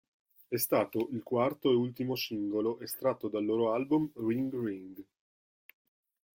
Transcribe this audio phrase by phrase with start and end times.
[0.47, 5.05] È stato il quarto e ultimo singolo estratto dal loro album "Ring Ring".